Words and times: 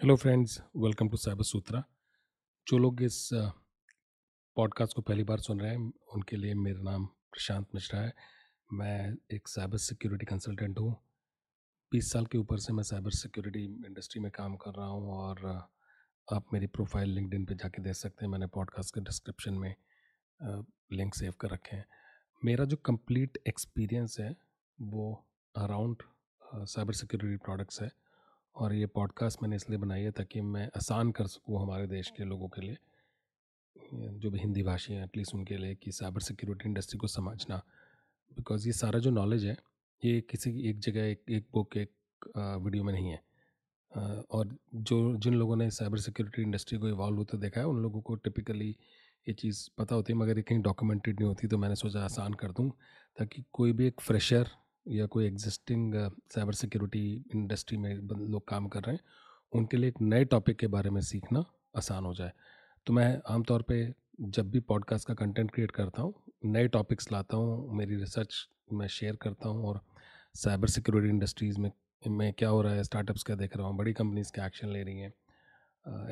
Hello 0.00 0.14
friends 0.16 0.56
welcome 0.76 1.08
to 1.08 1.16
Cyber 1.16 1.44
Sutra 1.44 1.82
जो 2.66 2.76
लोग 2.78 3.02
इस 3.02 3.16
पॉडकास्ट 4.56 4.96
को 4.96 5.02
पहली 5.02 5.24
बार 5.24 5.38
सुन 5.38 5.60
रहे 5.60 5.70
हैं, 5.70 5.92
उनके 6.14 6.36
लिए 6.36 6.54
मेरा 6.54 6.82
नाम 6.82 7.04
प्रशांत 7.06 7.66
मिश्रा 7.74 8.00
है। 8.00 8.12
मैं 8.70 9.16
एक 9.34 9.48
साइबर 9.48 9.78
सिक्योरिटी 9.78 10.26
कंसल्टेंट 10.26 10.78
हूँ। 10.78 10.92
बीस 11.92 12.12
साल 12.12 12.26
के 12.26 12.38
ऊपर 12.38 12.58
से 12.58 12.72
मैं 12.72 12.82
साइबर 12.82 13.10
सिक्योरिटी 13.10 13.64
इंडस्ट्री 13.86 14.22
में 14.22 14.30
काम 14.30 14.56
कर 14.56 14.74
रहा 14.78 14.86
हूँ 14.86 15.12
और 15.18 15.46
आप 16.28 16.46
मेरी 16.52 16.66
प्रोफ़ाइल 16.66 17.14
लिंकड 17.14 17.46
पे 17.48 17.54
जाके 17.54 17.82
देख 17.82 17.94
सकते 17.94 18.24
हैं। 18.24 18.32
मैंने 18.32 18.46
पॉडकास्ट 18.56 18.94
के 18.94 19.00
डिस्क्रिप्शन 19.00 19.54
में 19.54 19.74
लिंक 20.92 21.14
सेव 21.14 21.34
कर 21.40 21.50
रखे 21.50 21.76
हैं। 21.76 21.86
मेरा 22.42 22.64
जो 22.64 22.76
कंप्लीट 22.76 23.38
एक्सपीरियंस 23.48 24.16
है, 24.20 24.36
वो 24.78 25.12
अराउंड 25.54 26.02
साइबर 26.54 26.92
सिक्योरिटी 26.94 27.44
प्रोडक्ट्स 27.44 27.82
है। 27.82 27.99
और 28.54 28.74
ये 28.74 28.86
पॉडकास्ट 28.86 29.42
मैंने 29.42 29.56
इसलिए 29.56 29.78
बनाई 29.78 30.02
है 30.02 30.10
ताकि 30.10 30.40
मैं 30.40 30.66
आसान 30.76 31.10
कर 31.12 31.26
सकूँ 31.26 31.60
हमारे 31.62 31.86
देश 31.86 32.10
के 32.16 32.24
लोगों 32.24 32.48
के 32.48 32.60
लिए 32.60 32.76
जो 33.92 34.30
भी 34.30 34.38
हिंदी 34.38 34.62
भाषी 34.62 34.92
हैं, 34.92 35.04
एटलीस्ट 35.04 35.34
उनके 35.34 35.56
लिए 35.56 35.74
कि 35.74 35.92
साइबर 35.92 36.20
सिक्योरिटी 36.20 36.68
इंडस्ट्री 36.68 36.98
को 36.98 37.06
समझना। 37.06 37.56
बिकॉज़ 38.32 38.66
ये 38.66 38.72
सारा 38.72 38.98
जो 38.98 39.10
नॉलेज 39.10 39.44
है, 39.46 39.56
ये 40.02 40.20
किसी 40.20 40.50
एक 40.70 40.78
जगह, 40.78 41.04
एक 41.04 41.30
एक 41.30 41.46
बुक, 41.52 41.76
एक 41.76 41.90
वीडियो 42.64 42.84
में 42.84 42.92
नहीं 42.92 43.10
है। 43.10 43.22
और 44.30 44.56
जो, 44.74 45.16
जिन 45.16 45.34
लोगों 45.34 45.56
ने 45.56 45.70
साइबर 45.70 45.98
सिक्योरिटी 45.98 46.42
इंडस्ट्री 46.42 46.78
को 46.78 46.88
इवॉल्व 46.88 47.16
होते 47.16 47.38
देखा 47.38 47.60
है, 47.60 47.66
उन 47.66 47.82
लोगों 47.82 48.00
को 48.00 48.14
टिपिकली 48.14 48.68
ये 49.26 49.32
चीज़ 49.34 49.68
पता 49.78 49.94
होती 49.94 50.12
है, 50.12 50.18
मगर 50.18 50.36
ये 50.36 50.42
कहीं 50.42 50.60
डॉक्यूमेंटेड 50.62 51.20
नहीं 51.20 51.28
होती 51.28 51.48
तो 51.48 51.58
मैंने 51.58 51.76
सोचा 51.76 52.04
आसान 52.04 52.34
कर 52.34 52.52
दूँ, 52.52 52.70
ताकि 53.18 53.44
कोई 53.52 53.72
भी 53.72 53.86
एक 53.86 54.00
फ्रेशर 54.00 54.50
या 54.86 55.06
कोई 55.06 55.26
एग्जिस्टिंग 55.26 55.94
साइबर 56.34 56.52
सिक्योरिटी 56.54 57.02
इंडस्ट्री 57.34 57.78
में 57.78 57.94
लोग 57.94 58.46
काम 58.48 58.68
कर 58.68 58.82
रहे 58.82 58.94
हैं, 58.94 59.02
उनके 59.52 59.76
लिए 59.76 59.88
एक 59.88 60.00
नए 60.02 60.24
टॉपिक 60.26 60.58
के 60.58 60.66
बारे 60.68 60.90
में 60.90 61.00
सीखना 61.02 61.44
आसान 61.76 62.04
हो 62.04 62.14
जाए। 62.14 62.32
तो 62.86 62.92
मैं 62.92 63.20
आमतौर 63.28 63.62
पे 63.62 63.92
जब 64.20 64.50
भी 64.50 64.60
पॉडकास्ट 64.62 65.08
का 65.08 65.14
कंटेंट 65.14 65.50
क्रिएट 65.50 65.70
करता 65.70 66.02
हूँ, 66.02 66.14
नए 66.44 66.68
टॉपिक्स 66.68 67.10
लाता 67.12 67.36
हूँ, 67.36 67.76
मेरी 67.76 67.96
रिसर्च 67.96 68.46
मैं 68.72 68.86
शेयर 68.88 69.16
करता 69.16 69.48
हूँ 69.48 69.64
और 69.68 69.80
साइबर 70.34 70.68
सिक्योरिटी 70.68 71.08
इंडस्ट्रीज़ 71.08 71.58
में 71.60 71.70
में 72.02 72.32
क्या 72.32 72.48
हो 72.48 72.60
रहा 72.62 72.72
है 72.74 72.82
स्टार्टअप्स 72.84 73.22
क्या 73.22 73.36
देख 73.36 73.56
रहा 73.56 73.66
हूँ, 73.66 73.76
बड़ी 73.76 73.92
कंपनीज़ 73.92 74.30
क्या 74.32 74.46
एक्शन 74.46 74.68
ले 74.68 74.82
रही 74.82 74.98
हैं 74.98 75.12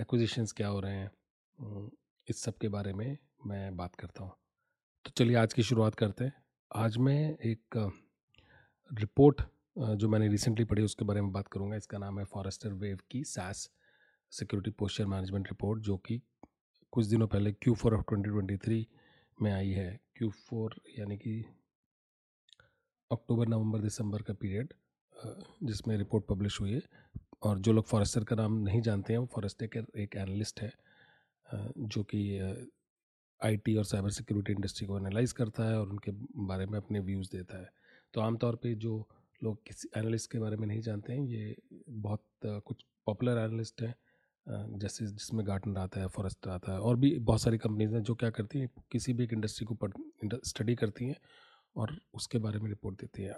एक्विजिशंस 0.01 0.53
क्या 0.53 0.69
हो 0.69 0.81
रहे 0.81 0.95
हैं 0.95 1.91
इस 2.29 2.43
सब 2.43 2.59
के 2.59 2.69
बारे 2.69 2.93
में 2.93 3.17
मैं 3.47 3.77
बात 3.77 3.95
करता 3.95 4.25
हूँ। 4.25 4.33
तो 5.05 5.11
चलिए 5.17 5.37
आज 5.37 5.53
की 5.53 5.63
शुरुआत 5.63 5.95
करते 5.95 6.25
हैं। 6.25 6.33
आज 6.71 6.97
मैं 6.99 7.37
एक 7.41 7.77
रिपोर्ट 8.91 9.43
जो 9.77 10.09
मैंने 10.09 10.29
रिसेंटली 10.29 10.65
पढ़ी 10.65 10.83
उसके 10.83 11.05
बारे 11.05 11.21
में 11.21 11.31
बात 11.33 11.49
करूँगा। 11.49 11.77
इसका 11.77 11.99
नाम 11.99 12.19
है 12.19 12.25
फॉरेस्टर 12.25 12.73
वेव 12.75 12.99
की 13.11 13.23
SaaS 13.25 13.69
security 14.33 14.71
posture 14.71 15.07
management 15.07 15.49
report, 15.49 15.83
जो 15.83 15.97
कि 15.99 16.21
कुछ 16.93 17.07
दिनों 17.07 17.27
पहले 17.27 17.53
Q 17.53 17.75
four 17.75 17.95
of 17.95 18.03
twenty 18.09 18.31
twenty 18.31 18.57
three 18.57 18.87
में 19.39 19.53
आई 19.53 19.71
है। 19.71 20.01
क्यू 20.17 20.31
फोर 20.31 20.75
यानी 20.99 21.17
कि 21.17 21.45
अक्टूबर, 23.11 23.49
नवंबर, 23.49 23.81
दिसंबर 23.81 24.23
का 24.23 24.35
पीरियड 24.35 24.73
जिसमें 25.65 25.97
रिपोर्ट 25.97 26.25
पब्लिश 26.27 26.61
हुई 26.61 26.73
है। 26.73 26.83
और 27.43 27.59
जो 27.59 27.73
लोग 27.73 27.87
फॉरेस्टर 27.87 28.25
का 28.25 28.37
नाम 28.37 28.59
नहीं 28.59 28.81
जानते 28.83 29.13
हैं, 29.13 29.21
वो 29.21 29.29
फॉरेस्टर 29.35 29.67
के 29.67 29.81
एक 30.03 30.17
एनालिस्ट 30.17 30.61
है 30.61 30.73
जो 31.79 32.03
कि 32.05 32.21
आईटी 33.41 33.77
और 33.77 33.85
साइबर 33.85 34.11
सिक्योरिटी 34.11 34.53
इंडस्ट्री 34.53 34.87
को 34.87 34.99
एनालाइज 34.99 35.33
करता 35.33 35.69
है 35.69 35.79
और 35.79 35.89
उनके 35.89 36.13
बारे 36.47 36.67
में 36.67 36.79
अपने 36.79 37.01
व्यूज़ 37.01 37.31
देता 37.33 37.59
है। 37.59 37.71
तो 38.15 38.21
आमतौर 38.21 38.57
पे 38.57 38.75
जो 38.77 39.07
लोग 39.41 39.63
किसी 39.67 39.89
एनालिस्ट 39.97 40.31
के 40.33 40.39
बारे 40.39 40.57
में 40.57 40.67
नहीं 40.67 40.81
जानते 40.83 41.13
हैं, 41.13 41.21
ये 41.21 41.57
बहुत 41.89 42.25
कुछ 42.45 42.85
पॉपुलर 43.07 43.39
एनालिस्ट 43.39 43.83
हैं 43.83 43.95
जैसे 44.79 45.07
जिसमें 45.07 45.47
गार्टन 45.47 45.77
आता 45.77 46.01
है 46.01 46.07
फॉरेस्ट 46.09 46.47
आता 46.49 46.73
है 46.73 46.81
और 46.81 46.97
भी 46.97 47.19
बहुत 47.21 47.41
सारी 47.41 47.59
कंपनीज़ 47.59 47.95
हैं 47.95 48.03
जो 48.03 48.15
क्या 48.15 48.31
करती 48.31 48.59
हैं, 48.59 48.69
किसी 48.93 49.13
भी 49.13 49.25
एक 49.25 49.33
इंडस्ट्री 49.33 49.67
को 49.67 49.75
पढ़ 49.75 49.93
स्टडी 50.45 50.75
करती 50.75 51.07
हैं 51.07 51.17
और 51.77 51.97
उसके 52.15 52.39
बारे 52.39 52.59
में 52.59 52.69
रिपोर्ट 52.69 53.01
देती 53.01 53.23
हैं। 53.23 53.35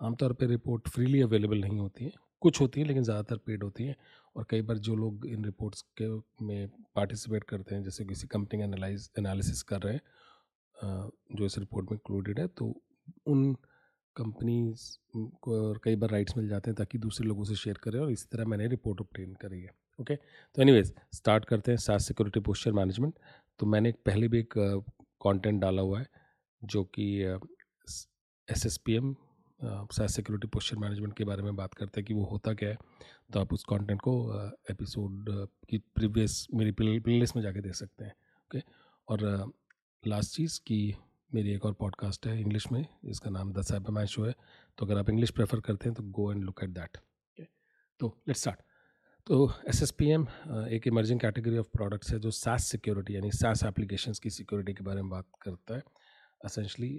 आमतौर 0.00 0.32
पर 0.32 0.46
रिपोर्ट 0.48 0.88
फ्रीली 0.88 1.20
अवेलेबल 1.22 1.60
नहीं 1.60 1.78
होती 1.78 2.04
है, 2.04 2.12
कुछ 2.42 2.60
होती 2.60 2.80
हैं 2.80 2.86
लेकिन 2.86 3.02
ज़्यादातर 3.02 3.36
पेड 3.46 3.62
होती 3.62 3.84
हैं 3.84 3.96
और 4.36 4.46
कई 4.50 4.62
बार 4.62 4.78
जो 4.78 4.94
लोग 4.96 5.26
इन 5.26 5.44
रिपोर्ट्स 5.44 5.82
के 6.00 6.08
में 6.44 6.68
पार्टिसिपेट 6.96 7.44
करते 7.44 7.74
हैं, 7.74 7.82
जैसे 7.84 8.04
किसी 8.04 8.26
कंपनी 8.28 8.58
का 8.58 8.64
एनालाइज, 8.64 9.10
एनालिसिस 9.18 9.62
कर 9.64 9.82
रहे 9.82 9.94
हैं 9.94 11.10
जो 11.36 11.44
इस 11.44 11.58
रिपोर्ट 11.58 11.90
में 11.90 11.96
इंक्लूडेड 11.96 12.40
है 12.40 12.46
तो 12.48 12.72
उन 13.26 13.54
कंपनीज़ 14.16 14.82
को 15.42 15.72
कई 15.84 15.96
बार 15.96 16.10
राइट्स 16.10 16.36
मिल 16.36 16.48
जाते 16.48 16.70
हैं 16.70 16.76
ताकि 16.76 16.98
दूसरे 16.98 17.26
लोगों 17.28 17.44
से 17.44 17.54
शेयर 17.56 17.78
करें 17.82 17.98
और 18.00 18.10
इसी 18.12 18.28
तरह 18.32 18.44
मैंने 18.44 18.66
रिपोर्ट 18.68 19.00
ऑप्टेन 19.00 19.34
करी 19.34 19.60
है, 19.60 19.70
ओके? 19.98 20.16
तो 20.16 20.62
एनीवेज 20.62 20.92
स्टार्ट 21.14 21.44
करते 21.44 21.70
हैं 21.70 21.78
सास 21.78 22.06
सिक्योरिटी 22.08 22.40
पोस्चर 22.40 22.72
मैनेजमेंट 22.72 23.14
तो 23.60 23.66
मैंने 23.66 23.92
पहले 24.06 24.28
भी 24.28 24.38
एक 24.38 24.54
कंटेंट 25.22 25.60
डाला 25.60 25.82
हुआ 25.82 25.98
है, 26.00 26.06
जो 26.62 26.84
कि 26.84 27.04
S 28.48 28.66
S 28.66 28.76
P 28.76 28.94
M 28.94 29.14
SaaS 29.92 30.14
security 30.14 30.48
posture 30.48 30.76
management 30.76 31.16
के 31.16 31.24
बारे 31.24 31.42
में 31.42 31.56
बात 31.56 31.74
करते 31.74 32.00
हैं 32.00 32.06
कि 32.06 32.14
वो 32.14 32.24
होता 32.24 32.52
क्या 32.54 32.68
है। 32.68 32.76
तो 33.32 33.40
आप 33.40 33.52
उस 33.52 33.64
कंटेंट 33.64 34.00
को 34.00 34.14
एपिसोड 34.70 35.26
की 35.70 35.78
प्रीवियस 35.94 36.46
मेरी 36.54 36.72
प्ले 36.72 36.98
लिस्ट 37.08 37.36
में 37.36 37.42
जाके 37.42 37.60
देख 37.60 37.74
सकते 37.74 38.04
हैं, 38.04 38.12
ओके? 38.46 38.62
और 39.08 39.52
लास्ट 40.04 40.34
चीज़ 40.36 40.58
की 40.60 40.96
मेरी 41.32 41.52
एक 41.52 41.64
और 41.64 41.72
पॉडकास्ट 41.72 42.26
है 42.26 42.40
इंग्लिश 42.40 42.70
में 42.72 42.84
जिसका 43.04 43.30
नाम 43.30 43.52
द 43.52 43.62
साइबर 43.62 43.90
मैन 43.90 44.06
शो 44.06 44.24
है। 44.24 44.34
तो 44.78 44.86
अगर 44.86 44.98
आप 44.98 45.10
इंग्लिश 45.10 45.30
प्रेफर 45.30 45.60
करते 45.60 45.88
हैं 45.88 45.94
तो 45.94 46.02
go 46.12 46.30
and 46.32 46.42
look 46.44 46.62
at 46.64 46.70
that 46.70 46.98
तो 48.00 48.08
लेट्स 48.28 48.40
स्टार्ट 48.40 48.60
तो 49.26 49.52
एस 49.68 49.82
एस 49.82 49.90
पी 49.90 50.08
एम 50.10 50.26
एक 50.68 50.86
इमर्जिंग 50.86 51.20
कैटेगरी 51.20 51.58
ऑफ़ 51.58 51.66
प्रोडक्ट्स 51.68 52.12
है, 52.12 52.18
जो 52.18 52.30
सैस 52.30 52.66
सिक्योरिटी 52.66 53.16
यानी 53.16 53.30
सास 53.30 53.64
एप्लीकेशंस 53.64 54.18
की 54.18 54.30
सिक्योरिटी 54.30 54.74
के 54.74 54.84
बारे 54.84 55.02
में 55.02 55.10
बात 55.10 55.26
करता 55.42 55.74
है। 55.74 55.82
असेंशली 56.44 56.96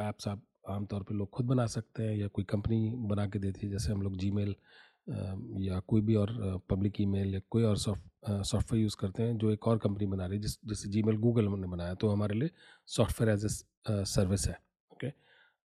ऐप्स 0.00 0.28
आप 0.28 0.42
आमतौर 0.70 1.02
पर 1.02 1.14
लोग 1.14 1.30
खुद 1.30 1.46
बना 1.46 1.66
सकते 1.66 2.02
हैं 2.02 2.16
या 2.16 2.26
कोई 2.28 2.44
कंपनी 2.44 2.92
बना 3.08 3.26
के 3.26 3.38
देती 3.38 3.66
है, 3.66 3.72
जैसे 3.72 3.92
हम 3.92 4.02
लोग 4.02 4.16
जी 4.16 4.30
या 5.08 5.78
कोई 5.88 6.00
भी 6.00 6.14
और 6.16 6.30
पब्लिक 6.70 7.00
ईमेल 7.00 7.34
या 7.34 7.40
कोई 7.50 7.62
और 7.64 7.76
सॉफ्ट 7.78 8.04
सॉफ्टवेयर 8.44 8.82
यूज़ 8.82 8.96
करते 9.00 9.22
हैं, 9.22 9.36
जो 9.38 9.50
एक 9.50 9.66
और 9.68 9.78
कंपनी 9.78 10.06
बना 10.06 10.26
रही 10.26 10.36
है, 10.36 10.42
जिस, 10.42 10.58
जैसे 10.66 10.88
जी 10.88 11.02
मेल 11.02 11.16
गूगल 11.16 11.48
ने 11.50 11.66
बनाया 11.66 11.94
तो 11.94 12.08
हमारे 12.08 12.38
लिए 12.38 12.50
सॉफ्टवेयर 12.88 13.32
एज 13.32 13.44
ए 13.44 14.04
सर्विस 14.06 14.46
है, 14.48 14.56
ओके 14.92 15.12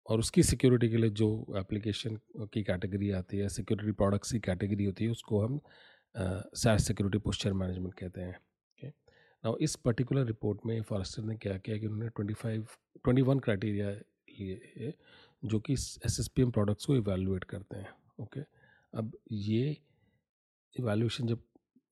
और 0.08 0.18
उसकी 0.18 0.42
सिक्योरिटी 0.42 0.88
के 0.90 0.96
लिए 0.96 1.10
जो 1.12 1.56
एप्लीकेशन 1.58 2.18
की 2.52 2.62
कैटेगरी 2.62 3.10
आती 3.12 3.38
है, 3.38 3.48
सिक्योरिटी 3.48 3.92
प्रोडक्ट्स 3.92 4.32
की 4.32 4.40
कैटेगरी 4.40 4.84
होती 4.84 5.04
है, 5.04 5.10
उसको 5.10 5.44
हम 5.44 5.60
सैस 6.14 6.86
सिक्योरिटी 6.86 7.18
पोस्चर 7.24 7.52
मैनेजमेंट 7.54 7.94
कहते 7.94 8.20
हैं, 8.20 8.34
ओके 8.34 8.88
नाउ, 8.88 9.56
इस 9.56 9.76
पर्टिकुलर 9.76 10.26
रिपोर्ट 10.26 10.66
में 10.66 10.80
फॉरेस्टर 10.82 11.22
ने 11.22 11.36
क्या 11.36 11.56
किया 11.58 11.78
कि 11.78 11.86
उन्होंने 11.86 12.08
twenty 12.08 12.34
five, 12.34 12.66
twenty 13.04 13.22
one 13.22 13.38
criteria 13.38 13.90
लिए 14.40 14.94
जो 15.44 15.58
कि 15.60 15.72
S 15.72 16.18
S 16.20 16.28
P 16.28 16.42
M 16.42 16.50
products 16.50 16.84
को 16.86 16.96
इवेलुएट 16.96 17.44
करते 17.44 17.76
हैं, 17.76 17.88
ओके 18.20 18.40
okay? 18.40 18.48
अब 18.94 19.12
ये 19.32 19.76
इवेल्यूशन 20.76 21.26
जब 21.26 21.42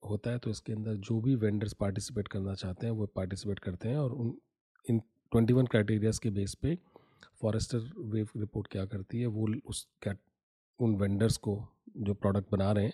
होता 0.02 0.30
है 0.30 0.38
तो 0.38 0.50
इसके 0.50 0.72
अंदर 0.72 0.94
जो 0.96 1.20
भी 1.20 1.34
वेंडर्स 1.34 1.72
पार्टिसिपेट 1.72 2.28
करना 2.28 2.54
चाहते 2.54 2.86
हैं, 2.86 2.92
वो 2.92 3.06
पार्टिसिपेट 3.06 3.58
करते 3.58 3.88
हैं 3.88 3.96
और 3.96 4.12
उन, 4.12 4.34
इन 4.86 4.98
ट्वेंटी 5.32 5.54
वन 5.54 5.66
क्राइटेरियाज़ 5.66 6.20
के 6.20 6.30
बेस 6.30 6.54
पे 6.54 6.78
फॉरेस्टर 7.42 7.90
वेव 7.98 8.28
रिपोर्ट 8.36 8.66
क्या 8.66 8.84
करती 8.84 9.20
है, 9.20 9.26
वो 9.26 9.48
उस 9.66 9.86
कैट 10.02 10.18
उन 10.80 10.94
वेंडर्स 10.96 11.36
को 11.36 11.56
जो 11.96 12.14
प्रोडक्ट 12.14 12.50
बना 12.52 12.72
रहे 12.72 12.84
हैं, 12.84 12.92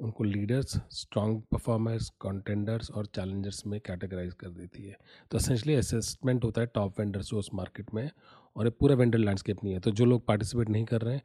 उनको 0.00 0.24
लीडर्स 0.24 0.76
स्ट्रॉन्ग 0.90 1.42
परफॉर्मर्स 1.52 2.08
कॉन्टेंडर्स 2.20 2.90
और 2.90 3.06
चैलेंजर्स 3.06 3.66
में 3.66 3.80
कैटेगराइज 3.80 4.34
कर 4.34 4.48
देती 4.48 4.82
है। 4.82 4.96
तो 5.30 5.38
असेंशली 5.38 5.74
असेसमेंट 5.74 6.44
होता 6.44 6.60
है 6.60 6.66
टॉप 6.66 7.00
वेंडर्स 7.00 7.26
जो 7.26 7.38
उस 7.38 7.50
मार्केट 7.54 7.94
में 7.94 8.10
और 8.56 8.66
ये 8.66 8.70
पूरा 8.70 8.94
वेंडर 8.94 9.18
लैंडस्केप 9.18 9.64
नहीं 9.64 9.74
है। 9.74 9.80
तो 9.80 9.90
जो 9.90 10.04
लोग 10.04 10.26
पार्टिसिपेट 10.26 10.68
नहीं 10.68 10.84
कर 10.84 11.00
रहे 11.00 11.14
हैं 11.14 11.22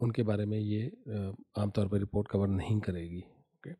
उनके 0.00 0.22
बारे 0.22 0.44
में 0.46 0.58
ये 0.58 0.86
आमतौर 1.58 1.88
पर 1.88 1.98
रिपोर्ट 1.98 2.28
कवर 2.28 2.48
नहीं 2.48 2.78
करेगी, 2.80 3.20
ओके? 3.20 3.70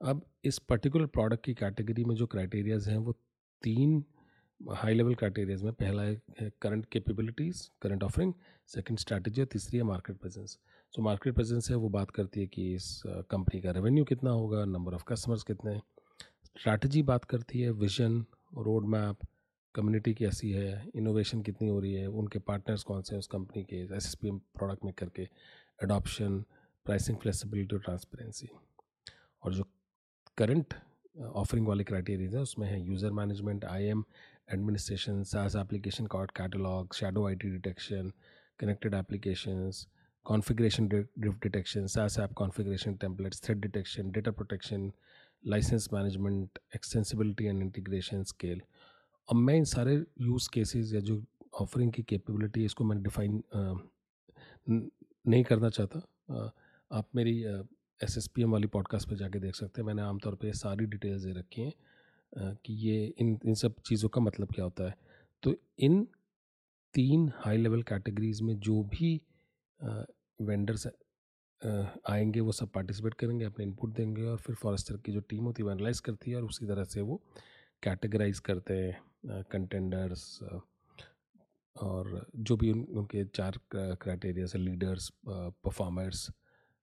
अब 0.00 0.24
इस 0.44 0.58
पर्टिकुलर 0.58 1.06
प्रोडक्ट 1.08 1.44
की 1.44 1.54
कैटेगरी 1.54 2.04
में 2.04 2.14
जो 2.14 2.26
क्राइटेरियाज 2.26 2.88
हैं, 2.88 2.96
वो 2.96 3.12
तीन 3.62 4.02
हाई 4.60 4.94
लेवल 4.94 5.14
क्राइटेरियाज 5.14 5.62
में, 5.62 5.72
पहला 5.72 6.02
है 6.02 6.50
current 6.62 6.86
capabilities, 6.92 7.68
current 7.82 8.02
offering, 8.02 8.32
second 8.68 8.98
strategy 8.98 9.40
और 9.40 9.46
तीसरी 9.46 9.78
है 9.78 9.84
market 9.84 10.16
presence. 10.16 10.58
So 10.94 11.02
market 11.02 11.34
presence 11.34 11.70
है, 11.70 11.76
वो 11.76 11.88
बात 11.88 12.10
करती 12.10 12.40
है 12.40 12.46
कि 12.46 12.72
इस 12.74 13.02
कंपनी 13.06 13.60
का 13.60 13.70
रेवेन्यू 13.70 14.04
कितना 14.04 14.30
होगा, 14.30 14.64
नंबर 14.64 14.94
ऑफ़ 14.94 15.04
कस्टमर्स 15.08 15.42
कितने 15.42 15.78
स्ट्रैटेजी 16.56 17.02
बात 17.02 17.24
करती 17.24 17.60
है, 17.60 17.70
विजन 17.72 18.24
रोड 18.58 18.86
मैप 18.88 19.26
कम्युनिटी 19.74 20.12
कैसी 20.14 20.50
है 20.50 20.70
इनोवेशन 20.96 21.42
कितनी 21.42 21.68
हो 21.68 21.78
रही 21.80 21.92
है 21.94 22.06
उनके 22.20 22.38
पार्टनर्स 22.38 22.82
कौन 22.82 23.02
से 23.02 23.14
हैं 23.14 23.18
उस 23.18 23.26
कंपनी 23.32 23.62
के 23.64 23.76
एस 23.82 24.06
एस 24.06 24.14
पी 24.22 24.30
प्रोडक्ट 24.56 24.84
में 24.84 24.92
करके 24.98 25.28
अडॉप्शन 25.78 26.40
प्राइसिंग 26.86 27.18
फ्लेक्सिबिलिटी 27.18 27.76
और 27.76 27.82
ट्रांसपेरेंसी 27.82 28.48
और 29.42 29.54
जो 29.54 29.64
करंट 30.38 30.74
ऑफरिंग 31.34 31.66
वाले 31.68 31.84
क्राइटेरिया 31.84 32.30
है 32.30 32.42
उसमें 32.42 32.66
है 32.68 32.80
user 32.80 33.10
management 33.12 33.64
I 33.64 33.86
M 33.86 34.04
administration 34.52 35.22
SaaS 35.32 35.56
application 35.56 36.06
card 36.06 36.30
catalogue 36.36 36.94
shadow 36.94 37.26
I 37.28 37.34
T 37.34 37.50
detection 37.50 38.12
connected 38.60 38.94
applications 38.94 39.86
configuration 40.26 40.88
drift 40.88 41.42
detection 41.42 41.86
SaaS 41.86 42.16
app 42.18 42.34
configuration 42.34 42.96
templates, 42.96 43.40
threat 43.40 43.60
detection, 43.60 44.10
data 44.10 44.32
protection, 44.32 44.92
licence 45.44 45.88
management 45.92 46.58
extensibility 46.74 47.44
and 47.44 47.62
integration 47.62 48.22
scale 48.22 48.60
अब 49.30 49.36
मैं 49.36 49.54
इन 49.54 49.64
सारे 49.64 49.94
use 50.20 50.48
cases 50.52 50.92
या 50.92 51.00
जो 51.00 51.22
offering 51.60 51.92
की 51.92 52.02
capability 52.02 52.64
इसको 52.64 52.84
मैं 52.84 53.02
define 53.02 53.42
नहीं 54.68 55.42
करना 55.44 55.68
चाहता। 55.68 55.98
आप 56.90 57.08
मेरी 57.14 57.36
एस 58.00 58.16
एस 58.18 58.26
पी 58.26 58.42
एम 58.42 58.50
वाली 58.52 58.66
पॉडकास्ट 58.66 59.08
पे 59.08 59.16
जाके 59.16 59.38
देख 59.38 59.54
सकते 59.54 59.80
हैं। 59.80 59.86
मैंने 59.86 60.02
आमतौर 60.02 60.34
पे 60.34 60.52
सारी 60.52 60.86
डिटेल्स 60.86 61.22
दे 61.22 61.32
रखी 61.32 61.62
हैं 61.62 62.56
कि 62.56 62.74
ये 62.88 63.04
इन 63.18 63.38
इन 63.44 63.54
सब 63.54 63.74
चीज़ों 63.86 64.08
का 64.08 64.20
मतलब 64.20 64.52
क्या 64.52 64.64
होता 64.64 64.88
है। 64.88 64.96
तो 65.42 65.54
इन 65.78 66.06
तीन 66.94 67.30
हाई 67.36 67.56
लेवल 67.56 67.82
कैटेगरीज 67.82 68.40
में 68.42 68.58
जो 68.58 68.82
भी 68.84 69.20
वेंडर्स 70.40 70.86
आएँगे, 72.08 72.40
वो 72.40 72.52
सब 72.52 72.70
पार्टिसिपेट 72.70 73.14
करेंगे, 73.14 73.44
अपने 73.44 73.64
इनपुट 73.64 73.94
देंगे 73.94 74.24
और 74.24 74.38
फिर 74.38 74.56
फॉरेस्टर 74.56 74.96
की 74.96 75.12
जो 75.12 75.20
टीम 75.20 75.44
होती 75.44 75.62
है, 75.62 75.64
वो 75.64 75.72
एनालाइज 75.72 76.00
करती 76.00 76.30
है 76.30 76.36
और 76.36 76.44
उसी 76.44 76.66
तरह 76.66 76.84
से 76.84 77.00
वो 77.00 77.20
कैटेगराइज 77.82 78.38
करते 78.38 78.74
हैं 78.74 79.42
कंटेंडर्स 79.52 80.38
और 81.76 82.26
जो 82.36 82.56
भी 82.56 82.70
उन, 82.72 82.80
उनके 82.82 83.24
चार 83.26 83.58
क्राइटेरिया 83.74 84.46
है 84.54 84.60
लीडर्स 84.60 85.10
परफॉर्मर्स 85.26 86.30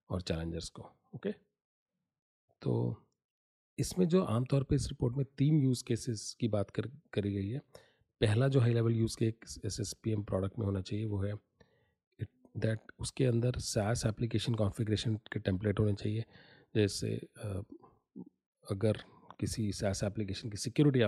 और 0.09 0.21
चैलेंजर्स 0.21 0.69
को 0.69 0.89
ओके 1.15 1.31
तो 2.61 2.73
इसमें 3.77 4.07
जो 4.07 4.21
आमतौर 4.25 4.63
पे 4.63 4.75
इस 4.75 4.87
रिपोर्ट 4.89 5.15
में 5.17 5.25
तीन 5.37 5.59
यूज़ 5.59 5.83
केसेस 5.87 6.35
की 6.39 6.47
बात 6.47 6.69
कर, 6.69 6.87
करी 7.13 7.33
गई 7.33 7.49
है। 7.49 7.59
पहला 8.21 8.47
जो 8.47 8.59
हाई 8.59 8.73
लेवल 8.73 8.93
यूज़ 8.93 9.17
के 9.17 9.25
S 9.65 9.79
S 9.79 9.93
P 10.03 10.11
M 10.11 10.23
product 10.23 10.59
में 10.59 10.65
होना 10.65 10.81
चाहिए, 10.81 11.05
वो 11.05 11.21
है 11.23 11.33
इट 12.19 12.29
दैट 12.57 12.91
उसके 12.99 13.25
अंदर 13.25 13.59
सास 13.59 14.05
एप्लीकेशन 14.05 14.55
कॉन्फ़िगरेशन 14.55 15.15
के 15.33 15.39
टेम्पलेट 15.39 15.79
होने 15.79 15.93
चाहिए। 15.93 16.23
जैसे 16.75 17.15
अगर 18.65 19.03
किसी 19.39 19.71
सास 19.73 20.03
एप्लीकेशन 20.03 20.49
की 20.49 20.57
सिक्योरिटी 20.57 20.99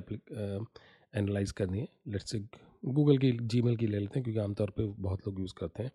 एनालाइज 1.13 1.51
करनी 1.51 1.79
है। 1.79 1.87
लेट्स 2.07 2.31
से 2.31 2.39
गूगल 2.85 3.17
की 3.17 3.31
जी 3.33 3.61
की 3.61 3.87
ले 3.87 3.99
लेते 3.99 4.19
हैं, 4.19 4.23
क्योंकि 4.23 4.39
आमतौर 4.39 4.69
पर 4.69 4.93
बहुत 4.99 5.27
लोग 5.27 5.39
यूज़ 5.39 5.53
करते 5.59 5.83
हैं। 5.83 5.91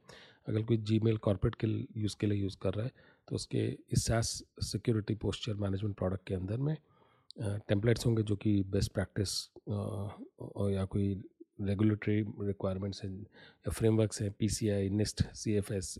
अगर 0.48 0.62
कोई 0.62 0.76
जी 0.78 0.98
मेल 1.00 1.16
कॉर्पोरेट 1.18 1.54
के 1.54 1.66
यूज़ 2.00 2.16
के 2.20 2.26
लिए 2.26 2.38
यूज़ 2.38 2.56
कर 2.62 2.74
रहा 2.74 2.84
है 2.86 2.92
तो 3.28 3.36
उसके 3.36 3.66
इस 3.92 4.04
सास 4.06 4.42
सिक्योरिटी 4.62 5.14
पोस्चर 5.16 5.54
मैनेजमेंट 5.56 5.96
प्रोडक्ट 5.96 6.26
के 6.28 6.34
अंदर 6.34 6.58
में 6.58 6.76
टेम्पलेट्स 7.68 8.06
होंगे 8.06 8.22
जो 8.22 8.36
कि 8.36 8.62
बेस्ट 8.72 8.92
प्रैक्टिस 8.92 9.30
और 9.68 10.70
या 10.72 10.84
कोई 10.86 11.14
रेगुलेटरी 11.60 12.20
रिक्वायरमेंट्स 12.40 13.02
हैं, 13.04 13.10
या 13.10 13.70
फ्रेमवर्क्स 13.70 14.22
हैं 14.22 14.30
P 14.38 14.48
C 14.48 14.68
I 14.68 14.88
NIST 14.90 15.22
C 15.34 15.52
F 15.54 15.72
S 15.72 15.98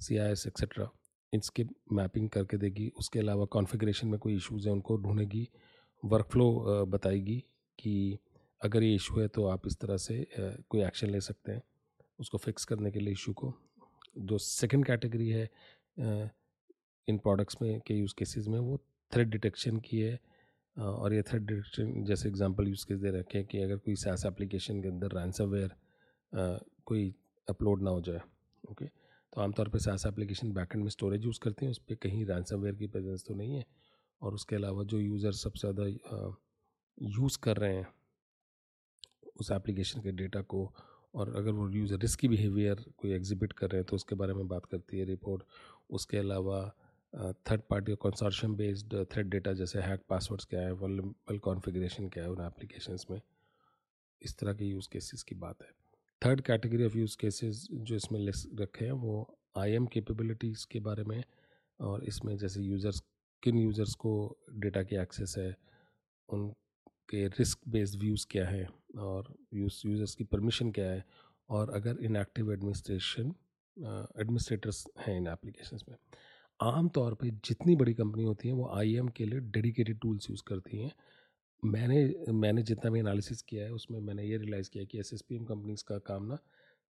C 0.00 0.16
I 0.16 0.30
S 0.30 0.46
etcetera 0.46 0.88
इसके 1.32 1.64
मैपिंग 1.92 2.28
करके 2.30 2.56
देगी। 2.56 2.88
उसके 2.98 3.18
अलावा 3.18 3.44
कॉन्फ़िगरेशन 3.46 4.08
में 4.08 4.18
कोई 4.20 4.34
इश्यूज़ 4.36 4.66
हैं, 4.66 4.74
उनको 4.74 4.96
ढूंढेगी। 4.98 5.48
वर्कफ्लो 6.02 6.84
बताएगी 6.88 7.38
कि 7.78 8.18
अगर 8.60 8.82
ये 8.82 8.94
इशू 8.94 9.20
है 9.20 9.26
तो 9.28 9.46
आप 9.46 9.66
इस 9.66 9.78
तरह 9.80 9.96
से 9.96 10.26
कोई 10.38 10.82
एक्शन 10.84 11.10
ले 11.10 11.20
सकते 11.20 11.52
हैं 11.52 11.62
उसको 12.18 12.38
फिक्स 12.38 12.64
करने 12.64 12.90
के 12.90 13.00
लिए 13.00 13.12
इशू 13.12 13.32
को। 13.32 13.52
जो 14.18 14.38
सेकंड 14.38 14.86
कैटेगरी 14.86 15.28
है 15.28 15.44
इन 17.08 17.18
प्रोडक्ट्स 17.18 17.56
में, 17.62 17.80
के 17.80 17.94
यूज़ 17.94 18.14
केसेस 18.18 18.46
में 18.48 18.58
वो 18.58 18.78
थ्रेड 19.12 19.30
डिटेक्शन 19.30 19.78
की 19.80 20.00
है 20.00 20.18
और 20.76 21.14
ये 21.14 21.22
थ्रेड 21.22 21.46
डिटेक्शन 21.46 22.04
जैसे 22.04 22.28
एग्जांपल 22.28 22.68
यूज़ 22.68 22.84
केस 22.86 22.98
दे 22.98 23.10
रखे 23.10 23.38
हैं 23.38 23.46
कि 23.46 23.58
अगर 23.58 23.76
कोई 23.76 23.96
सैस 23.96 24.24
एप्लीकेशन 24.26 24.82
के 24.82 24.88
अंदर 24.88 25.12
रैंसमवेयर 25.12 25.74
कोई 26.86 27.14
अपलोड 27.48 27.82
ना 27.82 27.90
हो 27.90 28.00
जाए 28.00 28.20
ओके 28.64 28.84
तो 28.84 29.40
आमतौर 29.40 29.68
पर 29.68 29.78
सैस 29.78 30.06
एप्लीकेशन 30.06 30.52
बैकएंड 30.52 30.82
में 30.84 30.90
स्टोरेज 30.90 31.24
यूज़ 31.24 31.38
करते 31.40 31.64
हैं, 31.66 31.70
उस 31.70 31.78
पर 31.78 31.94
कहीं 31.94 32.24
रैंसमवेयर 32.26 32.74
की 32.74 32.86
प्रेजेंस 32.86 33.24
तो 33.26 33.34
नहीं 33.34 33.56
है। 33.56 33.64
और 34.22 34.34
उसके 34.34 34.56
अलावा 34.56 34.84
जो 34.84 34.98
यूज़र 35.00 35.32
सबसे 35.34 35.72
ज़्यादा 35.72 35.86
यूज़ 36.98 37.38
कर 37.42 37.56
रहे 37.56 37.74
हैं, 37.74 37.86
उस 39.36 39.50
एप्लीकेशन 39.52 40.00
के 40.00 40.12
डेटा 40.12 40.40
को 40.44 40.72
और 41.14 41.34
अगर 41.36 41.50
वो 41.52 41.68
यूज़र 41.70 41.98
रिस्की 41.98 42.28
बिहेवियर 42.28 42.84
कोई 42.98 43.12
एग्जिबिट 43.12 43.52
कर 43.52 43.70
रहे 43.70 43.78
हैं 43.78 43.86
तो 43.86 43.96
उसके 43.96 44.14
बारे 44.14 44.34
में 44.34 44.46
बात 44.48 44.66
करती 44.66 44.98
है 44.98 45.04
रिपोर्ट। 45.06 45.42
उसके 45.90 46.18
अलावा 46.18 46.60
third 47.50 47.60
party 47.70 47.94
consortium 48.02 48.54
based 48.56 48.94
threat 49.12 49.28
data 49.30 49.52
जैसे 49.54 49.80
हैक 49.80 50.02
पासवर्ड्स 50.08 50.44
क्या 50.50 50.60
है 50.60 50.72
वल 50.74 51.38
कॉन्फ़िगरेशन 51.44 52.08
क्या 52.08 52.24
है 52.24 52.30
उन 52.30 52.44
एप्लीकेशंस 52.46 53.06
में, 53.10 53.20
इस 54.22 54.36
तरह 54.38 54.54
के 54.54 54.64
यूज़ 54.64 54.88
केसेस 54.92 55.22
की 55.22 55.34
बात 55.36 55.62
है। 55.62 55.68
Third 56.22 56.40
category 56.40 56.84
of 56.84 56.96
use 56.98 57.16
cases 57.20 57.66
जो 57.72 57.96
इसमें 57.96 58.20
लिस्ट 58.20 58.60
रखे 58.60 58.84
हैं, 58.84 58.92
वो 58.92 59.38
आई 59.58 59.72
एम 59.72 59.86
केपेबिलिटीज़ 59.86 60.66
के 60.70 60.80
बारे 60.80 61.04
में 61.04 61.22
और 61.80 62.04
इसमें 62.04 62.36
जैसे 62.38 62.62
यूज़र्स 62.62 63.02
किन 63.42 63.58
यूज़र्स 63.58 63.94
को 63.94 64.12
डेटा 64.54 64.82
की 64.82 64.96
एक्सेस 64.96 65.34
है, 65.38 65.56
उनके 66.28 67.26
रिस्क 67.28 67.68
बेस्ड 67.68 68.00
व्यूज़ 68.00 68.26
क्या 68.30 68.48
है 68.48 68.66
और 68.98 69.34
यूज़, 69.54 69.82
यूज़र्स 69.86 70.14
की 70.14 70.24
परमिशन 70.26 70.70
क्या 70.72 70.90
है 70.90 71.04
और 71.48 71.70
अगर 71.74 72.04
इनएक्टिव 72.04 72.52
एडमिनिस्ट्रेशन 72.52 73.34
एडमिनिस्ट्रेटर्स 73.76 74.84
हैं 74.98 75.16
इन 75.16 75.26
एप्लीकेशन 75.28 75.78
में 75.88 75.96
आम 76.60 76.88
तौर 76.88 77.14
पे 77.14 77.30
जितनी 77.44 77.74
बड़ी 77.76 77.94
कंपनी 77.94 78.24
होती 78.24 78.48
हैं 78.48 78.54
वो 78.54 78.68
आईएम 78.76 79.08
के 79.08 79.24
लिए 79.24 79.40
डेडिकेटेड 79.50 79.98
टूल्स 80.00 80.30
यूज़ 80.30 80.42
करती 80.48 80.78
हैं। 80.78 80.92
मैंने 81.62 82.32
मैंने 82.32 82.62
जितना 82.62 82.90
भी 82.90 82.98
एनालिसिस 82.98 83.42
किया 83.42 83.64
है 83.64 83.72
उसमें 83.72 83.98
मैंने 84.00 84.24
ये 84.24 84.36
रियलाइज़ 84.38 84.70
किया 84.70 84.84
कि 84.84 84.98
S 84.98 85.12
S 85.14 85.22
P 85.22 85.34
M 85.36 85.44
companies 85.44 85.84
का 85.88 85.98
काम 86.06 86.24
ना 86.26 86.38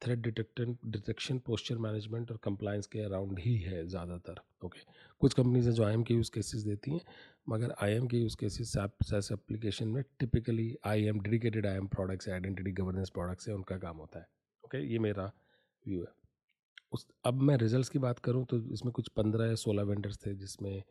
threat 0.02 0.22
detection 0.22 0.76
detection 0.87 1.38
posture 1.38 1.78
management 1.78 2.31
और 2.31 2.38
कंप्लाइंस 2.44 2.87
के 2.87 3.00
अराउंड 3.00 3.38
ही 3.38 3.56
है 3.58 3.87
ज़्यादातर 3.87 4.40
ओके 4.64 4.81
कुछ 5.20 5.34
कंपनीज़ 5.34 5.69
हैं 5.69 5.75
जो 5.75 5.84
आई 5.84 5.94
एम 5.94 6.02
के 6.02 6.14
यूज़ 6.14 6.31
केसेस 6.34 6.62
देती 6.62 6.90
हैं, 6.90 7.00
मगर 7.48 7.75
आई 7.82 7.93
एम 7.93 8.06
के 8.06 8.16
यूज़ 8.16 8.37
केसेस 8.37 8.72
सैस 9.04 9.28
एप्लीकेशन 9.32 9.88
में 9.88 10.02
typically 10.20 10.75
I 10.87 11.04
M 11.04 11.20
dedicated 11.20 11.66
I 11.66 11.76
M 11.76 11.87
products 11.87 12.28
identity 12.28 12.72
governance 12.72 13.10
products 13.10 13.48
है, 13.48 13.54
उनका 13.54 13.78
काम 13.78 13.96
होता 13.96 14.19
है 14.19 14.26
ओके 14.64 14.78
okay. 14.78 14.90
ये 14.93 14.98
मेरा 14.98 15.32
व्यू 15.87 16.00
है 16.00 16.12
उस, 16.93 17.06
अब 17.25 17.43
मैं 17.43 17.56
रिजल्ट्स 17.56 17.88
की 17.88 17.98
बात 17.98 18.19
करूँ 18.19 18.44
तो 18.44 18.58
इसमें 18.72 18.93
कुछ 18.93 19.08
पंद्रह 19.08 19.46
या 19.46 19.54
सोलह 19.54 19.82
वेंडर्स 19.82 20.19
थे 20.26 20.34
जिसमें 20.34 20.82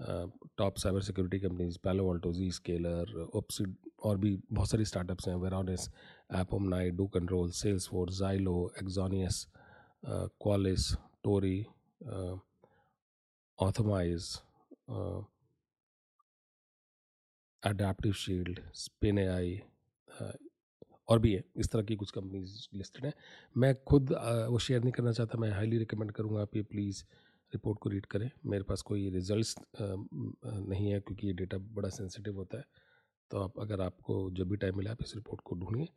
टॉप 0.00 0.76
साइबर 0.78 1.02
सिक्योरिटी 1.02 1.38
कंपनीज़ 1.40 1.78
पैलो 1.84 2.04
वोल्टो 2.04 2.32
जी 2.32 2.50
स्केलर 2.52 3.12
ओपसिड 3.34 3.74
और 4.04 4.18
भी 4.18 4.38
बहुत 4.52 4.70
सारी 4.70 4.84
स्टार्टअप्स 4.84 5.28
हैं 5.28 5.34
Varonis 5.36 5.88
AppOmni 6.68 6.90
DoControl 7.14 7.50
Salesforce 7.88 8.18
Zylo 8.18 8.54
Axonius 8.82 9.46
Qualys 10.06 10.92
Torii 11.24 11.60
Authomize 13.58 14.30
Adaptive 17.62 18.12
Shield 18.12 18.60
Spin 18.76 19.18
AI 19.28 19.60
और 21.08 21.18
भी 21.18 21.32
है। 21.34 21.42
इस 21.56 21.68
तरह 21.70 21.82
की 21.82 21.96
कुछ 21.96 22.10
कंपनीज़ 22.10 22.56
लिस्टेड 22.74 23.04
हैं। 23.06 23.12
मैं 23.56 23.74
खुद 23.84 24.12
वो 24.50 24.58
शेयर 24.58 24.82
नहीं 24.82 24.92
करना 24.92 25.12
चाहता, 25.12 25.38
मैं 25.38 25.50
हाईली 25.52 25.78
रिकमेंड 25.78 26.12
करूँगा 26.12 26.42
आप 26.42 26.56
ये 26.56 26.62
प्लीज़ 26.62 27.02
रिपोर्ट 27.52 27.78
को 27.78 27.88
रीड 27.90 28.06
करें। 28.06 28.30
मेरे 28.46 28.62
पास 28.62 28.82
कोई 28.82 29.08
रिजल्ट्स 29.10 29.54
नहीं 29.80 30.90
है 30.90 31.00
क्योंकि 31.00 31.26
ये 31.26 31.32
डेटा 31.32 31.58
बड़ा 31.58 31.88
सेंसिटिव 31.88 32.36
होता 32.36 32.58
है। 32.58 32.64
तो 33.30 33.38
आप, 33.38 33.60
अगर 33.60 33.80
आपको 33.80 34.30
जब 34.30 34.48
भी 34.48 34.56
टाइम 34.56 34.76
मिला 34.78 34.90
आप 34.90 35.02
इस 35.02 35.14
रिपोर्ट 35.14 35.40
को 35.40 35.56
ढूंढिए। 35.56 35.88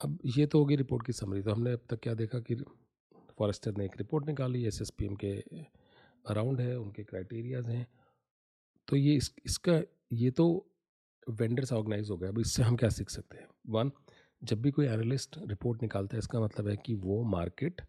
अब 0.00 0.18
ये 0.36 0.46
तो 0.46 0.58
होगी 0.58 0.76
रिपोर्ट 0.76 1.06
की 1.06 1.12
समरी। 1.12 1.42
तो 1.42 1.50
हमने 1.50 1.72
अब 1.72 1.80
तक 1.90 2.00
क्या 2.00 2.14
देखा 2.14 2.40
कि 2.40 2.54
फॉरेस्टर 3.38 3.76
ने 3.76 3.84
एक 3.84 3.96
रिपोर्ट 3.98 4.26
निकाली 4.26 4.64
एस 4.66 4.80
एस 4.82 4.90
पी 4.90 5.08
के 5.16 5.36
अराउंड 6.24 6.60
है, 6.60 6.78
उनके 6.78 7.04
क्राइटेरियाज 7.04 7.68
हैं। 7.68 7.86
तो 8.88 8.96
ये 8.96 9.14
इस, 9.14 9.34
इसका, 9.46 9.80
ये 10.12 10.30
तो 10.30 10.66
वेंडर्स 11.30 11.72
ऑर्गेनाइज 11.72 12.10
हो 12.10 12.16
गया 12.16 12.28
अब 12.30 12.38
इससे 12.38 12.62
हम 12.62 12.76
क्या 12.76 12.88
सीख 12.88 13.10
सकते 13.10 13.38
हैं? 13.38 13.46
वन, 13.68 13.90
जब 14.42 14.60
भी 14.62 14.70
कोई 14.70 14.86
एनालिस्ट 14.86 15.38
रिपोर्ट 15.38 15.82
निकालता 15.82 16.16
है, 16.16 16.18
इसका 16.18 16.40
मतलब 16.40 16.68
है 16.68 16.76
कि 16.76 16.94
वो 16.94 17.22
मार्केट 17.22 17.80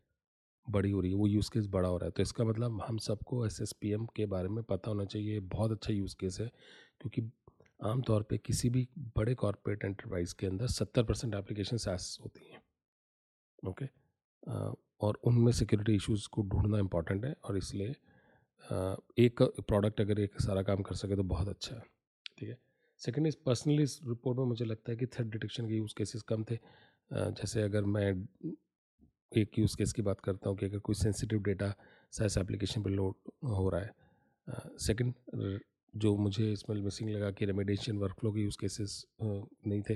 बड़ी 0.67 0.91
हो 0.91 1.01
रही 1.01 1.11
है, 1.11 1.17
वो 1.17 1.27
यूज़ 1.27 1.49
केस 1.53 1.65
बड़ा 1.67 1.89
हो 1.89 1.97
रहा 1.97 2.05
है। 2.05 2.11
तो 2.11 2.21
इसका 2.21 2.43
मतलब 2.45 2.81
हम 2.81 2.97
सबको 2.99 3.45
एस 3.45 3.59
एस 3.61 3.71
पी 3.73 3.91
एम 3.91 4.05
के 4.15 4.25
बारे 4.27 4.49
में 4.49 4.63
पता 4.65 4.91
होना 4.91 5.05
चाहिए, 5.05 5.39
बहुत 5.39 5.71
अच्छा 5.71 5.93
यूज़ 5.93 6.15
केस 6.19 6.39
है, 6.41 6.47
क्योंकि 7.01 7.29
आमतौर 7.79 8.23
पे 8.23 8.37
किसी 8.39 8.69
भी 8.69 8.87
बड़े 9.17 9.33
कॉरपोरेट 9.35 9.85
एंटरप्राइज 9.85 10.33
के 10.33 10.47
अंदर 10.47 10.67
सत्तर 10.69 11.03
परसेंट 11.03 11.33
एप्लीकेशन 11.35 11.77
सैस 11.79 12.17
होती 12.23 12.51
हैं 12.51 12.61
ओके 13.63 13.85
और 15.01 15.19
उनमें 15.25 15.51
सिक्योरिटी 15.53 15.95
इश्यूज़ 15.95 16.27
को 16.31 16.41
ढूंढना 16.43 16.79
इंपॉर्टेंट 16.79 17.25
है, 17.25 17.35
और 17.45 17.57
इसलिए 17.57 17.95
एक 19.19 19.41
प्रोडक्ट 19.67 20.01
अगर 20.01 20.19
एक 20.19 20.41
सारा 20.41 20.61
काम 20.63 20.81
कर 20.81 20.95
सके 20.95 21.15
तो 21.15 21.23
बहुत 21.25 21.47
अच्छा 21.49 21.75
है, 21.75 21.81
ठीक 22.37 22.49
है? 22.49 22.57
सेकेंड 23.01 23.27
इस 23.27 23.35
पर्सनली 23.45 23.83
इस 23.83 23.99
रिपोर्ट 24.05 24.37
में 24.39 24.45
मुझे 24.45 24.65
लगता 24.65 24.91
है 24.91 24.97
कि 24.97 25.05
थ्रेड 25.07 25.29
डिटेक्शन 25.31 25.67
के 25.67 25.75
यूज़ 25.75 25.93
केसेस 25.97 26.21
कम 26.23 26.43
थे। 26.43 26.57
जैसे 27.11 27.61
अगर 27.61 27.85
मैं 27.85 28.13
एक 29.31 29.59
यूज़ 29.59 29.75
केस 29.77 29.93
की 29.93 30.01
बात 30.01 30.19
करता 30.21 30.49
हूँ 30.49 30.57
कि 30.57 30.65
अगर 30.65 30.79
कोई 30.79 30.95
सेंसिटिव 30.95 31.41
डेटा 31.43 31.73
साइस 32.13 32.37
एप्लीकेशन 32.37 32.83
पर 32.83 32.89
लोड 32.89 33.31
हो 33.45 33.69
रहा 33.69 33.81
है। 33.81 33.91
सेकंड 34.79 35.59
जो 35.93 36.15
मुझे 36.17 36.51
इसमें 36.51 36.81
मिसिंग 36.81 37.09
लगा 37.09 37.29
कि 37.31 37.45
रेमेडिएशन 37.45 37.97
वर्कफ्लो 37.97 38.31
के 38.31 38.41
यूज़ 38.41 38.57
केसेस 38.61 39.05
नहीं 39.21 39.81
थे। 39.89 39.93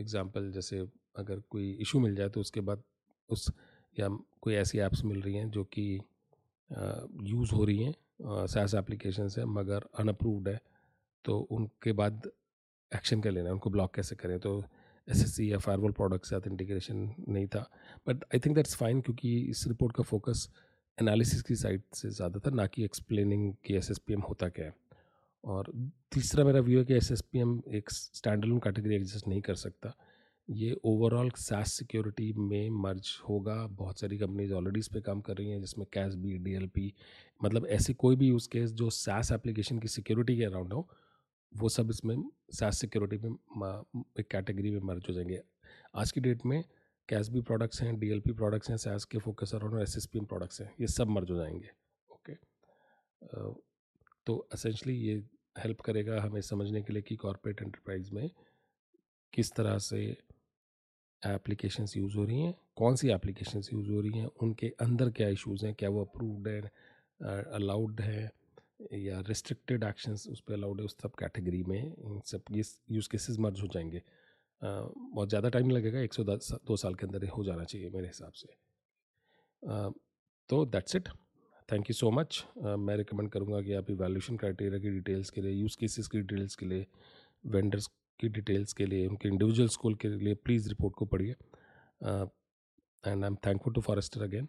एग्जांपल 0.00 0.50
जैसे 0.52 0.78
अगर 1.18 1.40
कोई 1.50 1.70
इशू 1.80 2.00
मिल 2.00 2.14
जाए 2.16 2.28
तो 2.28 2.40
उसके 2.40 2.60
बाद 2.60 2.82
उस 3.30 3.50
या 3.96 4.08
कोई 4.42 4.54
ऐसी 4.54 4.78
ऐप्स 4.78 5.04
मिल 5.04 5.20
रही 5.22 5.34
हैं 5.34 5.50
जो 5.50 5.64
कि 5.64 5.84
यूज़ 7.24 7.54
हो 7.54 7.64
रही 7.64 7.82
हैं 7.84 8.46
सैस 8.46 8.74
एप्लीकेशन 8.74 9.28
से 9.28 9.44
मगर 9.44 9.88
अनअप्रूव्ड 9.98 10.48
है 10.48 10.60
तो 11.24 11.38
उनके 11.52 11.92
बाद 11.92 12.30
एक्शन 12.92 13.20
कर 13.20 13.30
लेना 13.30 13.52
उनको 13.52 13.70
ब्लॉक 13.70 13.94
कैसे 13.94 14.16
करें? 14.16 14.38
तो 14.40 14.62
एस 15.08 15.22
एस 15.22 15.34
सी 15.36 15.50
या 15.52 15.58
फायरवॉल 15.58 15.92
प्रोडक्ट 15.92 16.26
से 16.26 16.36
इंटीग्रेशन 16.46 17.08
नहीं 17.28 17.46
था। 17.46 17.68
But 18.06 18.24
I 18.24 18.38
think 18.38 18.56
that's 18.56 18.76
fine 18.76 19.00
क्योंकि 19.00 19.36
इस 19.40 19.66
रिपोर्ट 19.68 19.96
का 19.96 20.02
फोकस 20.02 20.48
एनालिसिस 20.98 21.42
की 21.42 21.56
साइड 21.56 21.82
से 21.94 22.10
ज़्यादा 22.10 22.40
था 22.46 22.50
ना 22.50 22.66
कि 22.66 22.84
एक्सप्लेनिंग 22.84 23.52
कि 23.64 23.76
एस 23.76 23.90
एस 23.90 23.98
पी 23.98 24.12
एम 24.12 24.20
होता 24.20 24.48
क्या 24.48 24.66
है। 24.66 24.74
और 25.44 25.72
तीसरा 26.12 26.44
मेरा 26.44 26.60
व्यू 26.60 26.78
है 26.78 26.84
कि 26.84 26.94
एस 26.94 27.10
एस 27.12 27.20
पी 27.22 27.38
एम 27.38 27.60
एक 27.74 27.90
स्टैंड 27.90 28.60
कैटेगरी 28.62 28.94
एग्जिस्ट 28.94 29.28
नहीं 29.28 29.40
कर 29.40 29.54
सकता। 29.56 29.94
ये 30.48 30.72
ओवरऑल 30.84 31.30
सैस 31.38 31.72
सिक्योरिटी 31.72 32.32
में 32.32 32.70
मर्ज 32.82 33.10
होगा। 33.28 33.54
बहुत 33.68 34.00
सारी 34.00 34.18
कंपनीज़ 34.18 34.52
ऑलरेडी 34.52 34.80
इस 34.80 34.88
पर 34.88 35.00
काम 35.00 35.20
कर 35.20 35.36
रही 35.36 35.50
हैं, 35.50 35.60
जिसमें 35.60 35.86
cash 35.92 36.14
B 36.14 36.36
D 36.38 36.54
L 36.54 36.66
P 36.66 36.92
मतलब 37.40 37.66
ऐसी 37.68 37.94
कोई 37.94 38.16
भी 38.16 38.28
यूज़ 38.28 38.48
केस 38.48 38.72
जो 38.72 38.90
सैस 38.90 39.30
एप्लीकेशन 39.32 39.78
की 39.78 39.88
सिक्योरिटी 39.88 40.36
के 40.36 40.44
अराउंड 40.44 40.72
हो 40.72 40.88
वो 41.52 41.68
सब 41.68 41.90
इसमें 41.90 42.16
सैस 42.54 42.78
सिक्योरिटी 42.80 43.18
में 43.18 43.32
एक 44.20 44.28
कैटेगरी 44.30 44.70
में 44.70 44.80
मर्ज 44.80 45.06
हो 45.08 45.14
जाएँगे। 45.14 45.40
आज 45.94 46.12
की 46.12 46.20
डेट 46.20 46.44
में 46.46 46.62
कैश 47.08 47.28
बी 47.28 47.40
प्रोडक्ट्स 47.40 47.82
हैं 47.82 47.98
डी 48.00 48.10
एल 48.10 48.20
पी 48.20 48.32
प्रोडक्ट्स 48.32 48.70
हैं 48.70 48.76
सैस 48.76 49.04
के 49.04 49.18
फोकस 49.18 49.54
अराउंड 49.54 49.74
और 49.74 49.82
एस 49.82 49.96
एस 49.96 50.06
पी 50.06 50.20
प्रोडक्ट्स 50.20 50.60
हैं, 50.60 50.70
ये 50.80 50.86
सब 50.86 51.08
मर्ज 51.08 51.30
हो 51.30 51.36
जाएँगे, 51.36 51.70
ओके? 52.10 52.34
तो 54.26 54.36
असेंशली 54.52 54.94
ये 54.96 55.16
हेल्प 55.56 55.80
करेगा 55.80 56.20
हमें 56.22 56.40
समझने 56.40 56.82
के 56.82 56.92
लिए 56.92 57.02
कि 57.02 57.16
कॉरपोरेट 57.16 57.62
एंटरप्राइज 57.62 58.10
में 58.10 58.30
किस 59.32 59.52
तरह 59.52 59.78
से 59.78 60.00
एप्लीकेशंस 61.22 61.96
यूज़ 61.96 62.16
हो 62.16 62.24
रही 62.24 62.40
हैं, 62.40 62.54
कौन 62.76 62.96
सी 62.96 63.10
एप्लीकेशंस 63.10 63.72
यूज़ 63.72 63.90
हो 63.90 64.00
रही 64.00 64.18
हैं, 64.18 64.26
उनके 64.42 64.74
अंदर 64.80 65.10
क्या 65.10 65.28
इश्यूज़ 65.28 65.66
हैं, 65.66 65.74
क्या 65.74 65.88
वो 65.90 66.04
अप्रूव्ड 66.04 66.48
है 66.48 66.60
अलाउड 67.54 68.00
है 68.00 68.30
या 68.94 69.20
रिस्ट्रिक्टेड 69.28 69.84
एक्शंस 69.84 70.26
उस 70.28 70.40
पर 70.40 70.54
अलाउड 70.54 70.80
है, 70.80 70.84
उस 70.84 70.96
सब 71.02 71.14
कैटेगरी 71.18 71.62
में 71.64 71.78
इन 71.78 72.20
सब 72.26 72.42
यूज़ 72.52 73.08
केसेस 73.10 73.38
मर्ज 73.38 73.60
हो 73.62 73.66
जाएँगे। 73.68 74.02
बहुत 74.62 75.28
ज़्यादा 75.28 75.48
टाइम 75.48 75.70
लगेगा, 75.70 76.00
एक 76.00 76.14
सौ 76.14 76.24
दो 76.24 76.76
साल 76.76 76.94
के 76.94 77.06
अंदर 77.06 77.26
हो 77.28 77.44
जाना 77.44 77.64
चाहिए 77.64 77.90
मेरे 77.90 78.06
हिसाब 78.06 78.32
से। 78.32 78.48
तो 80.50 80.64
that's 80.66 80.96
it 80.96 81.08
thank 81.68 81.90
you 81.90 81.94
so 81.94 82.10
much 82.10 82.44
मैं 82.58 82.96
रिकमेंड 82.96 83.30
करूँगा 83.30 83.60
कि 83.62 83.72
आप 83.74 83.90
इवेल्यूशन 83.90 84.36
क्राइटेरिया 84.36 84.80
की 84.80 84.90
डिटेल्स 84.90 85.30
के 85.30 85.40
लिए 85.40 85.52
यूज़ 85.52 85.76
केसेस 85.80 86.08
की 86.08 86.20
डिटेल्स 86.20 86.54
के 86.54 86.66
लिए 86.66 86.86
वेंडर्स 87.44 87.86
की 88.20 88.28
डिटेल्स 88.28 88.72
के 88.72 88.86
लिए, 88.86 89.06
उनके 89.06 89.28
इंडिविजुअल 89.28 89.68
स्कूल 89.68 89.94
के 89.94 90.08
लिए 90.08 90.34
प्लीज़ 90.36 90.68
रिपोर्ट 90.68 90.94
को 90.94 91.04
पढ़िए। 91.06 91.34
And 92.00 93.24
I 93.24 93.26
am 93.26 93.36
thankful 93.46 93.74
to 93.74 93.80
Forrester 93.80 94.22
again 94.22 94.48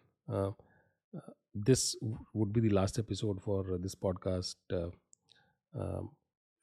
this 1.56 1.96
would 2.36 2.52
be 2.52 2.60
the 2.60 2.72
last 2.72 2.98
episode 2.98 3.40
for 3.40 3.78
this 3.78 3.94
podcast 3.94 4.74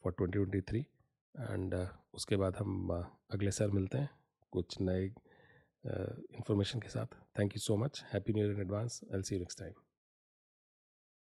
for 0.04 0.12
twenty 0.12 0.32
twenty 0.32 0.62
three 0.62 0.80
and 1.40 1.90
उसके 2.14 2.36
बाद 2.36 2.56
हम 2.56 3.00
uh, 3.00 3.06
अगले 3.30 3.52
साल 3.52 3.72
मिलते 3.72 3.98
हैं 3.98 4.10
कुछ 4.52 4.82
नए 4.82 5.06
इंफॉर्मेशन 5.06 6.80
uh, 6.80 6.86
के 6.86 6.90
साथ। 6.90 7.08
Thank 7.40 7.54
you 7.54 7.60
so 7.60 7.78
much 7.78 8.04
happy 8.14 8.34
new 8.34 8.44
year 8.44 8.54
in 8.54 8.62
advance 8.62 9.02
L 9.14 9.22
C 9.22 9.40
next 9.40 9.60
time 9.60 9.74